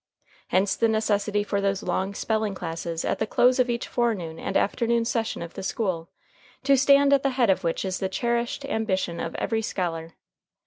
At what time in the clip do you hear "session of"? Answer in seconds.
5.05-5.53